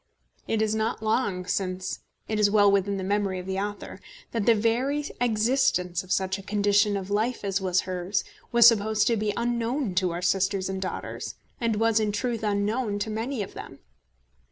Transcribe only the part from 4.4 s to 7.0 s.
the very existence of such a condition